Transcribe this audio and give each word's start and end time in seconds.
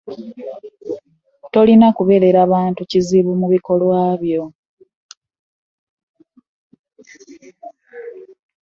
Tolina 1.53 1.87
kuberera 1.97 2.39
bantu 2.53 2.81
kizibu 2.91 3.31
mu 3.39 3.47
bikolwa 3.53 3.99
byo. 4.21 4.43